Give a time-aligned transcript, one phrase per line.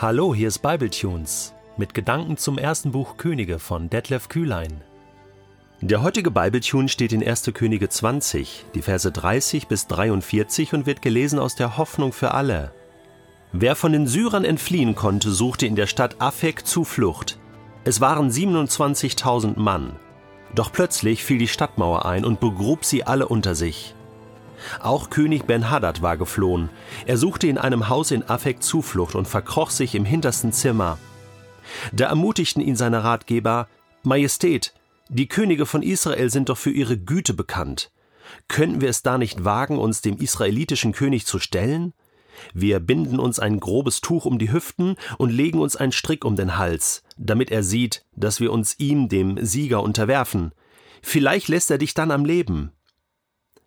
[0.00, 4.80] Hallo, hier ist Bibletunes mit Gedanken zum ersten Buch Könige von Detlef Kühlein.
[5.80, 7.50] Der heutige Bibletune steht in 1.
[7.52, 12.70] Könige 20, die Verse 30 bis 43 und wird gelesen aus der Hoffnung für alle.
[13.50, 17.40] Wer von den Syrern entfliehen konnte, suchte in der Stadt Afek Zuflucht.
[17.82, 19.96] Es waren 27.000 Mann.
[20.54, 23.96] Doch plötzlich fiel die Stadtmauer ein und begrub sie alle unter sich.
[24.80, 26.70] Auch König Ben-Hadad war geflohen.
[27.06, 30.98] Er suchte in einem Haus in Afek Zuflucht und verkroch sich im hintersten Zimmer.
[31.92, 33.68] Da ermutigten ihn seine Ratgeber:
[34.02, 34.74] Majestät,
[35.08, 37.90] die Könige von Israel sind doch für ihre Güte bekannt.
[38.46, 41.94] Könnten wir es da nicht wagen, uns dem israelitischen König zu stellen?
[42.54, 46.36] Wir binden uns ein grobes Tuch um die Hüften und legen uns einen Strick um
[46.36, 50.52] den Hals, damit er sieht, dass wir uns ihm, dem Sieger, unterwerfen.
[51.02, 52.72] Vielleicht lässt er dich dann am Leben.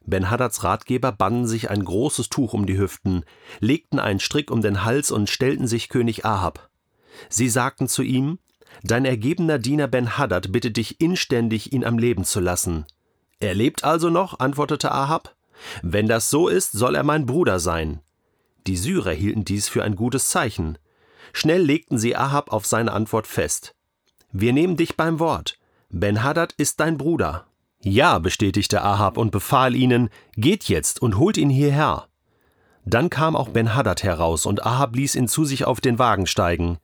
[0.06, 3.24] Ben-Hadads Ratgeber banden sich ein großes Tuch um die Hüften,
[3.60, 6.70] legten einen Strick um den Hals und stellten sich König Ahab.
[7.30, 8.40] Sie sagten zu ihm:
[8.84, 12.86] Dein ergebener Diener Ben-Hadad bittet dich inständig, ihn am Leben zu lassen.
[13.40, 15.36] Er lebt also noch, antwortete Ahab.
[15.82, 18.02] Wenn das so ist, soll er mein Bruder sein.
[18.68, 20.78] Die Syrer hielten dies für ein gutes Zeichen.
[21.34, 23.76] Schnell legten sie Ahab auf seine Antwort fest.
[24.32, 25.58] Wir nehmen dich beim Wort.
[25.90, 27.48] Ben-Hadad ist dein Bruder.
[27.84, 32.08] Ja, bestätigte Ahab und befahl ihnen, geht jetzt und holt ihn hierher.
[32.86, 36.78] Dann kam auch Ben-Hadad heraus und Ahab ließ ihn zu sich auf den Wagen steigen.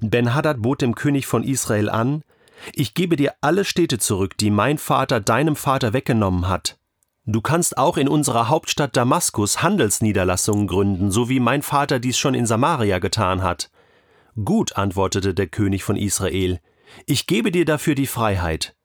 [0.00, 2.22] Ben-Hadad bot dem König von Israel an,
[2.74, 6.78] ich gebe dir alle Städte zurück, die mein Vater deinem Vater weggenommen hat.
[7.26, 12.34] Du kannst auch in unserer Hauptstadt Damaskus Handelsniederlassungen gründen, so wie mein Vater dies schon
[12.34, 13.70] in Samaria getan hat.
[14.44, 16.60] Gut, antwortete der König von Israel,
[17.04, 18.75] ich gebe dir dafür die Freiheit.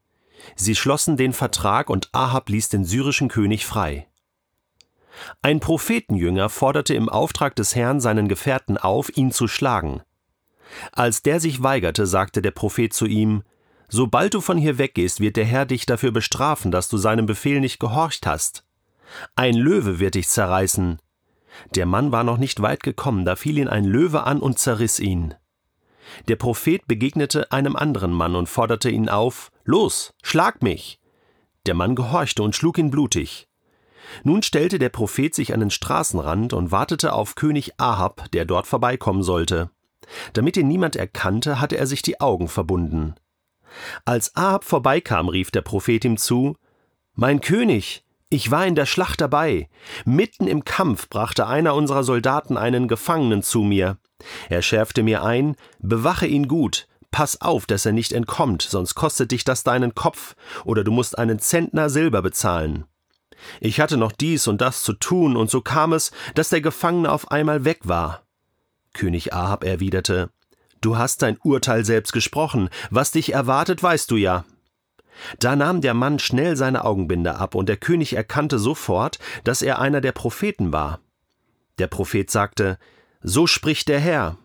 [0.56, 4.08] Sie schlossen den Vertrag und Ahab ließ den syrischen König frei.
[5.42, 10.02] Ein Prophetenjünger forderte im Auftrag des Herrn seinen Gefährten auf, ihn zu schlagen.
[10.92, 13.44] Als der sich weigerte, sagte der Prophet zu ihm
[13.94, 17.60] Sobald du von hier weggehst, wird der Herr dich dafür bestrafen, dass du seinem Befehl
[17.60, 18.64] nicht gehorcht hast.
[19.36, 21.00] Ein Löwe wird dich zerreißen.
[21.76, 25.00] Der Mann war noch nicht weit gekommen, da fiel ihn ein Löwe an und zerriss
[25.02, 25.36] ihn.
[26.30, 31.00] Der Prophet begegnete einem anderen Mann und forderte ihn auf Los, schlag mich.
[31.66, 33.48] Der Mann gehorchte und schlug ihn blutig.
[34.24, 38.68] Nun stellte der Prophet sich an den Straßenrand und wartete auf König Ahab, der dort
[38.68, 39.70] vorbeikommen sollte.
[40.34, 43.16] Damit ihn niemand erkannte, hatte er sich die Augen verbunden.
[44.04, 46.58] Als Ahab vorbeikam, rief der Prophet ihm zu
[47.14, 49.70] Mein König, ich war in der Schlacht dabei.
[50.06, 53.98] Mitten im Kampf brachte einer unserer Soldaten einen Gefangenen zu mir.
[54.50, 59.32] Er schärfte mir ein Bewache ihn gut, pass auf, dass er nicht entkommt, sonst kostet
[59.32, 62.86] dich das deinen Kopf, oder du musst einen Zentner Silber bezahlen.
[63.60, 67.12] Ich hatte noch dies und das zu tun, und so kam es, dass der Gefangene
[67.12, 68.24] auf einmal weg war.
[68.94, 70.30] König Ahab erwiderte
[70.82, 74.46] Du hast dein Urteil selbst gesprochen, was dich erwartet, weißt du ja.
[75.38, 79.80] Da nahm der Mann schnell seine Augenbinde ab, und der König erkannte sofort, dass er
[79.80, 81.00] einer der Propheten war.
[81.78, 82.80] Der Prophet sagte
[83.22, 84.38] So spricht der Herr.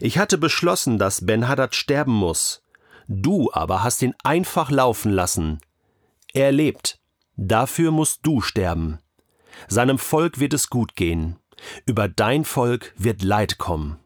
[0.00, 2.62] Ich hatte beschlossen, dass Ben-Hadad sterben muss.
[3.08, 5.60] Du aber hast ihn einfach laufen lassen.
[6.32, 7.00] Er lebt.
[7.36, 8.98] Dafür musst du sterben.
[9.68, 11.36] Seinem Volk wird es gut gehen.
[11.86, 13.98] Über dein Volk wird Leid kommen.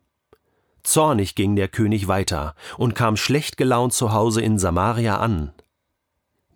[0.82, 5.52] Zornig ging der König weiter und kam schlecht gelaunt zu Hause in Samaria an.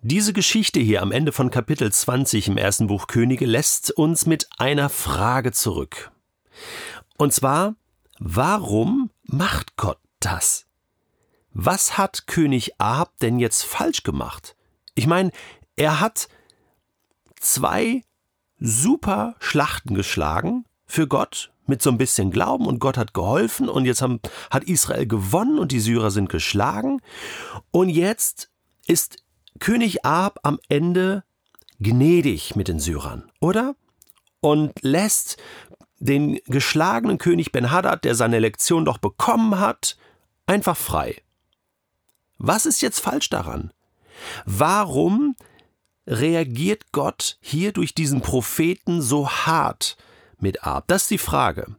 [0.03, 4.49] Diese Geschichte hier am Ende von Kapitel 20 im ersten Buch Könige lässt uns mit
[4.57, 6.11] einer Frage zurück.
[7.19, 7.75] Und zwar,
[8.19, 10.67] warum macht Gott das?
[11.53, 14.57] Was hat König Ahab denn jetzt falsch gemacht?
[14.95, 15.31] Ich meine,
[15.77, 16.29] er hat
[17.41, 18.03] zwei
[18.59, 23.85] super Schlachten geschlagen für Gott mit so ein bisschen Glauben und Gott hat geholfen und
[23.85, 24.21] jetzt haben,
[24.51, 27.01] hat Israel gewonnen und die Syrer sind geschlagen
[27.71, 28.51] und jetzt
[28.87, 29.23] ist
[29.61, 31.25] König Ahab am Ende
[31.79, 33.75] gnädig mit den Syrern, oder?
[34.41, 35.37] Und lässt
[36.01, 39.97] den geschlagenen König Ben-Hadad, der seine Lektion doch bekommen hat,
[40.47, 41.23] einfach frei.
[42.39, 43.73] Was ist jetzt falsch daran?
[44.45, 45.37] Warum
[46.07, 49.97] reagiert Gott hier durch diesen Propheten so hart
[50.39, 50.85] mit Ab?
[50.89, 51.77] Das ist die Frage.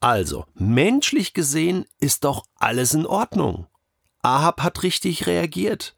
[0.00, 3.66] Also, menschlich gesehen ist doch alles in Ordnung.
[4.22, 5.96] Ahab hat richtig reagiert.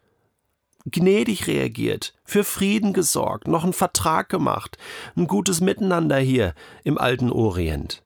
[0.87, 4.77] Gnädig reagiert, für Frieden gesorgt, noch einen Vertrag gemacht,
[5.17, 8.03] ein gutes Miteinander hier im alten Orient.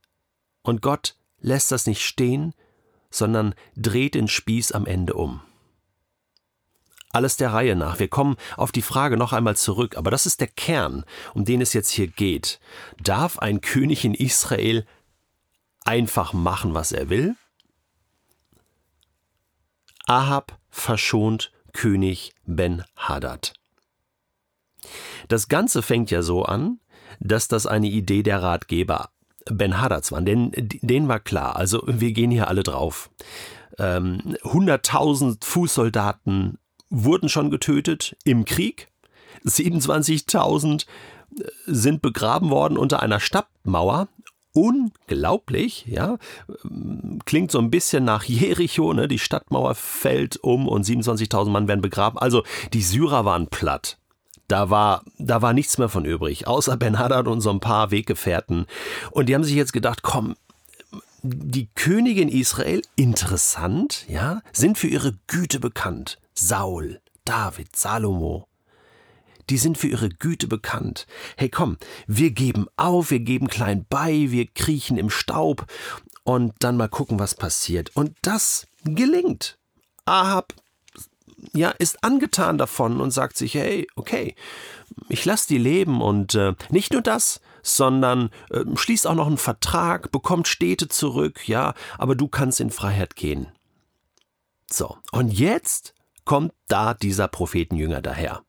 [0.62, 2.54] Und Gott lässt das nicht stehen,
[3.10, 5.40] sondern dreht den Spieß am Ende um.
[7.10, 7.98] Alles der Reihe nach.
[7.98, 11.04] Wir kommen auf die Frage noch einmal zurück, aber das ist der Kern,
[11.34, 12.60] um den es jetzt hier geht.
[13.02, 14.86] Darf ein König in Israel
[15.84, 17.34] einfach machen, was er will?
[20.06, 23.52] Ahab verschont König Ben-Hadad.
[25.28, 26.80] Das Ganze fängt ja so an,
[27.20, 29.10] dass das eine Idee der Ratgeber
[29.44, 33.10] Ben-Hadads war, denn denen war klar, also wir gehen hier alle drauf.
[33.78, 36.58] Ähm, 100.000 Fußsoldaten
[36.90, 38.88] wurden schon getötet im Krieg,
[39.44, 40.84] 27.000
[41.66, 44.08] sind begraben worden unter einer Stadtmauer
[44.54, 46.18] unglaublich, ja.
[47.24, 49.08] Klingt so ein bisschen nach Jericho, ne?
[49.08, 52.18] Die Stadtmauer fällt um und 27.000 Mann werden begraben.
[52.18, 52.42] Also
[52.72, 53.98] die Syrer waren platt.
[54.48, 57.90] Da war, da war nichts mehr von übrig, außer Ben Hadad und so ein paar
[57.90, 58.66] Weggefährten.
[59.10, 60.36] Und die haben sich jetzt gedacht, komm,
[61.22, 66.18] die Königin Israel, interessant, ja, sind für ihre Güte bekannt.
[66.34, 68.47] Saul, David, Salomo,
[69.50, 71.06] die sind für ihre Güte bekannt.
[71.36, 75.66] Hey komm, wir geben auf, wir geben klein bei, wir kriechen im Staub
[76.24, 77.94] und dann mal gucken, was passiert.
[77.94, 79.58] Und das gelingt.
[80.04, 80.54] Ahab
[81.52, 84.34] ja, ist angetan davon und sagt sich, hey, okay,
[85.08, 89.38] ich lasse die leben und äh, nicht nur das, sondern äh, schließt auch noch einen
[89.38, 93.48] Vertrag, bekommt Städte zurück, ja, aber du kannst in Freiheit gehen.
[94.70, 98.42] So, und jetzt kommt da dieser Prophetenjünger daher.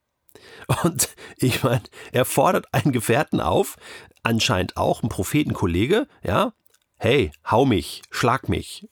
[0.84, 3.78] Und ich meine, er fordert einen Gefährten auf,
[4.24, 6.54] anscheinend auch ein Prophetenkollege, ja,
[6.98, 8.88] hey, hau mich, schlag mich.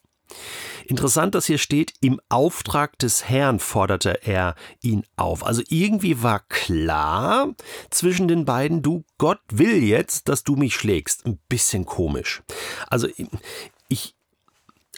[0.86, 5.45] Interessant, dass hier steht, im Auftrag des Herrn forderte er ihn auf.
[5.45, 7.54] Also irgendwie war klar
[7.90, 11.25] zwischen den beiden, du, Gott will jetzt, dass du mich schlägst.
[11.25, 12.42] Ein bisschen komisch.
[12.90, 13.07] Also
[13.90, 14.16] ich,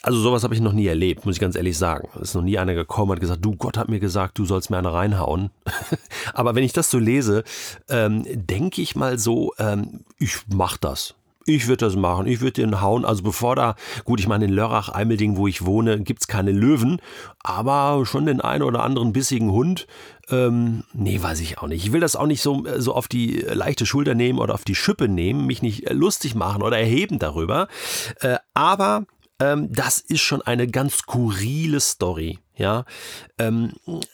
[0.02, 2.08] also sowas habe ich noch nie erlebt, muss ich ganz ehrlich sagen.
[2.16, 4.70] Es ist noch nie einer gekommen und gesagt, du Gott hat mir gesagt, du sollst
[4.70, 5.50] mir eine reinhauen.
[6.34, 7.44] Aber wenn ich das so lese,
[7.90, 11.16] ähm, denke ich mal so, ähm, ich mach das.
[11.46, 13.06] Ich würde das machen, ich würde den hauen.
[13.06, 13.76] Also bevor da,
[14.06, 17.02] gut, ich meine, in Lörrach, Eimelding, wo ich wohne, gibt es keine Löwen,
[17.44, 19.88] aber schon den einen oder anderen bissigen Hund.
[20.30, 21.84] Ähm, nee, weiß ich auch nicht.
[21.84, 24.76] Ich will das auch nicht so, so auf die leichte Schulter nehmen oder auf die
[24.76, 27.68] Schippe nehmen, mich nicht lustig machen oder erheben darüber.
[28.20, 29.06] Äh, aber
[29.40, 32.40] ähm, das ist schon eine ganz skurrile Story.
[32.56, 32.84] Ja,
[33.38, 33.72] ähm,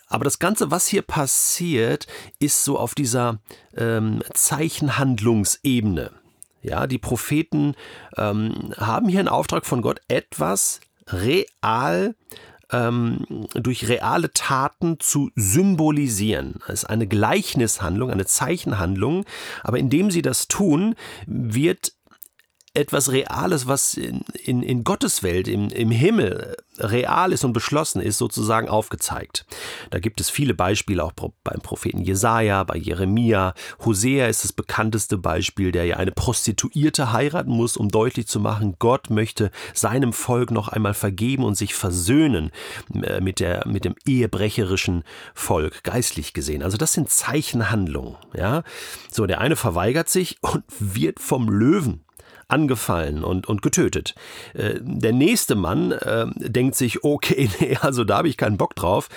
[0.08, 2.06] aber das Ganze, was hier passiert,
[2.38, 3.40] ist so auf dieser
[3.76, 6.12] ähm, Zeichenhandlungsebene.
[6.62, 7.76] Ja, die Propheten
[8.18, 12.16] ähm, haben hier einen Auftrag von Gott, etwas real
[12.72, 16.60] ähm, durch reale Taten zu symbolisieren.
[16.68, 19.26] Es ist eine Gleichnishandlung, eine Zeichenhandlung,
[19.64, 20.96] aber indem sie das tun,
[21.26, 21.94] wird
[22.76, 28.02] etwas Reales, was in, in, in Gottes Welt, im, im Himmel real ist und beschlossen
[28.02, 29.46] ist, sozusagen aufgezeigt.
[29.92, 33.54] Da gibt es viele Beispiele, auch beim Propheten Jesaja, bei Jeremia.
[33.84, 38.76] Hosea ist das bekannteste Beispiel, der ja eine Prostituierte heiraten muss, um deutlich zu machen,
[38.80, 42.52] Gott möchte seinem Volk noch einmal vergeben und sich versöhnen
[42.94, 46.64] äh, mit, der, mit dem ehebrecherischen Volk, geistlich gesehen.
[46.64, 48.64] Also das sind Zeichenhandlungen, ja.
[49.12, 52.05] So, der eine verweigert sich und wird vom Löwen
[52.48, 54.16] angefallen und, und getötet.
[54.54, 58.76] Äh, der nächste Mann äh, denkt sich, okay, nee, also da habe ich keinen Bock
[58.76, 59.10] drauf.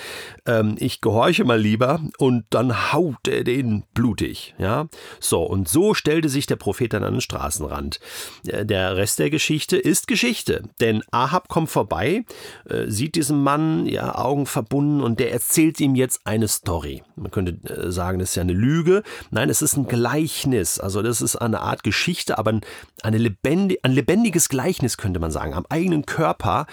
[0.47, 4.55] Ähm, ich gehorche mal lieber und dann haut er den blutig.
[4.59, 4.89] Ja,
[5.21, 8.01] so und so stellte sich der Prophet dann an den Straßenrand.
[8.47, 12.25] Äh, der Rest der Geschichte ist Geschichte, denn Ahab kommt vorbei,
[12.69, 17.03] äh, sieht diesen Mann, ja Augen verbunden und der erzählt ihm jetzt eine Story.
[17.17, 19.03] Man könnte äh, sagen, das ist ja eine Lüge.
[19.31, 20.79] Nein, es ist ein Gleichnis.
[20.79, 22.61] Also das ist eine Art Geschichte, aber
[23.03, 26.67] eine eine lebendig, ein lebendiges Gleichnis, könnte man sagen, am eigenen Körper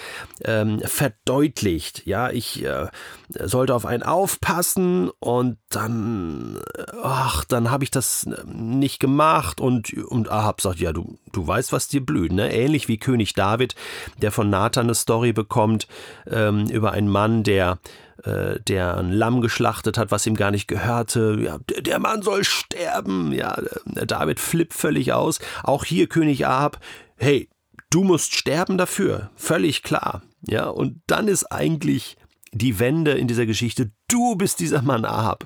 [0.44, 2.06] ähm, verdeutlicht.
[2.06, 2.88] Ja, ich äh,
[3.30, 6.60] sollte auf einen aufpassen und dann,
[7.02, 11.72] ach, dann habe ich das nicht gemacht und, und Ahab sagt, ja, du, du weißt,
[11.72, 12.54] was dir blüht, ne?
[12.54, 13.76] Ähnlich wie König David,
[14.22, 15.88] der von Nathan eine Story bekommt
[16.30, 17.80] ähm, über einen Mann, der
[18.24, 21.38] äh, der ein Lamm geschlachtet hat, was ihm gar nicht gehörte.
[21.40, 23.32] Ja, der Mann soll sterben.
[23.32, 25.40] Ja, David flippt völlig aus.
[25.64, 26.80] Auch hier König Ahab.
[27.18, 27.50] Hey,
[27.90, 29.32] du musst sterben dafür.
[29.36, 30.24] Völlig klar.
[30.48, 32.18] Ja, und dann ist eigentlich
[32.52, 33.92] die Wende in dieser Geschichte.
[34.08, 35.46] Du bist dieser Mann Ahab.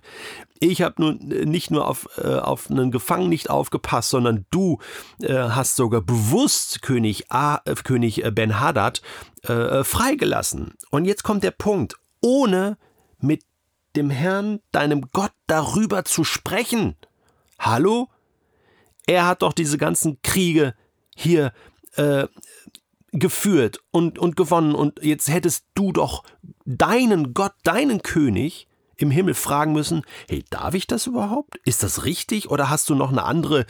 [0.60, 4.80] Ich habe nun nicht nur auf, äh, auf einen Gefangenen nicht aufgepasst, sondern du
[5.22, 9.02] äh, hast sogar bewusst König, äh, König Ben Hadad
[9.44, 10.76] äh, freigelassen.
[10.92, 12.78] Und jetzt kommt der Punkt ohne
[13.20, 13.44] mit
[13.96, 16.96] dem Herrn, deinem Gott, darüber zu sprechen.
[17.58, 18.10] Hallo?
[19.08, 20.76] Er hat doch diese ganzen Kriege
[21.16, 21.52] hier
[21.96, 22.28] äh,
[23.12, 26.24] geführt und, und gewonnen und jetzt hättest du doch
[26.66, 28.68] deinen Gott, deinen König
[29.00, 31.60] im Himmel fragen müssen, hey, darf ich das überhaupt?
[31.66, 32.52] Ist das richtig?
[32.52, 33.66] Oder hast du noch eine andere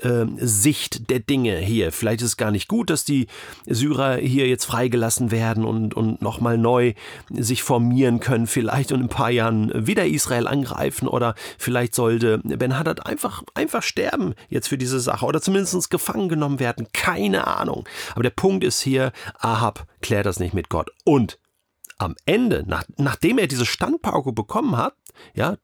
[0.00, 1.90] äh, Sicht der Dinge hier?
[1.90, 3.26] Vielleicht ist es gar nicht gut, dass die
[3.66, 6.92] Syrer hier jetzt freigelassen werden und, und nochmal neu
[7.30, 11.08] sich formieren können, vielleicht und in ein paar Jahren wieder Israel angreifen.
[11.08, 16.28] Oder vielleicht sollte Ben Haddad einfach, einfach sterben jetzt für diese Sache oder zumindest gefangen
[16.28, 16.88] genommen werden.
[16.92, 17.88] Keine Ahnung.
[18.12, 20.90] Aber der Punkt ist hier, Ahab klärt das nicht mit Gott.
[21.04, 21.38] Und
[21.98, 24.94] am Ende, nach, nachdem er diese Standpauke bekommen hat,
[25.34, 25.56] ja,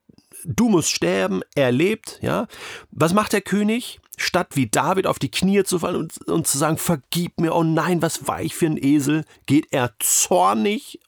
[0.44, 2.46] du musst sterben, er lebt, ja,
[2.90, 4.00] was macht der König?
[4.16, 7.62] Statt wie David auf die Knie zu fallen und, und zu sagen, vergib mir, oh
[7.62, 11.00] nein, was war ich für ein Esel, geht er zornig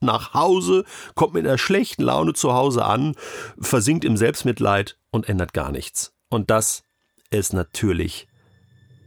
[0.00, 0.84] nach Hause,
[1.14, 3.16] kommt mit einer schlechten Laune zu Hause an,
[3.58, 6.12] versinkt im Selbstmitleid und ändert gar nichts.
[6.28, 6.84] Und das
[7.30, 8.28] ist natürlich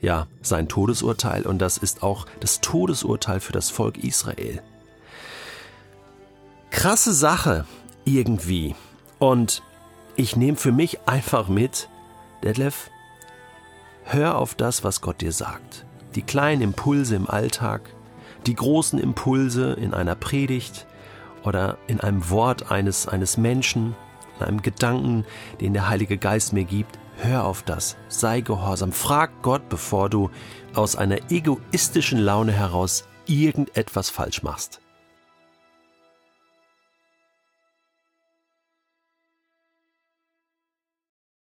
[0.01, 4.61] ja sein Todesurteil und das ist auch das Todesurteil für das Volk Israel
[6.73, 7.65] krasse Sache
[8.03, 8.75] irgendwie.
[9.19, 9.63] Und
[10.17, 11.87] ich nehme für mich einfach mit,
[12.43, 12.89] Detlef,
[14.03, 15.85] hör auf das, was Gott dir sagt.
[16.15, 17.89] Die kleinen Impulse im Alltag,
[18.47, 20.85] die großen Impulse in einer Predigt
[21.43, 23.95] oder in einem Wort eines, eines Menschen,
[24.39, 25.25] in einem Gedanken,
[25.61, 26.99] den der Heilige Geist mir gibt.
[27.17, 30.31] Hör auf das, sei gehorsam, frag Gott, bevor du
[30.73, 34.82] aus einer egoistischen Laune heraus irgendetwas falsch machst.